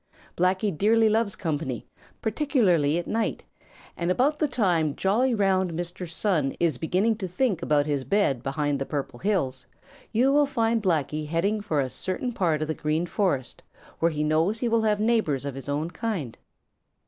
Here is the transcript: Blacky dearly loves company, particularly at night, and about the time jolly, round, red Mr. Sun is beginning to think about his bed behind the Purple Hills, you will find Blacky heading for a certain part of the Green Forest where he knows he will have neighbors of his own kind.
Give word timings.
Blacky 0.35 0.75
dearly 0.75 1.09
loves 1.09 1.35
company, 1.35 1.85
particularly 2.23 2.97
at 2.97 3.05
night, 3.05 3.43
and 3.95 4.09
about 4.09 4.39
the 4.39 4.47
time 4.47 4.95
jolly, 4.95 5.35
round, 5.35 5.69
red 5.71 5.79
Mr. 5.79 6.09
Sun 6.09 6.55
is 6.59 6.79
beginning 6.79 7.17
to 7.17 7.27
think 7.27 7.61
about 7.61 7.85
his 7.85 8.03
bed 8.03 8.41
behind 8.41 8.79
the 8.79 8.85
Purple 8.87 9.19
Hills, 9.19 9.67
you 10.11 10.31
will 10.33 10.47
find 10.47 10.81
Blacky 10.81 11.27
heading 11.27 11.61
for 11.61 11.79
a 11.79 11.87
certain 11.87 12.33
part 12.33 12.63
of 12.63 12.67
the 12.67 12.73
Green 12.73 13.05
Forest 13.05 13.61
where 13.99 14.09
he 14.09 14.23
knows 14.23 14.57
he 14.57 14.67
will 14.67 14.81
have 14.81 14.99
neighbors 14.99 15.45
of 15.45 15.53
his 15.53 15.69
own 15.69 15.91
kind. 15.91 16.35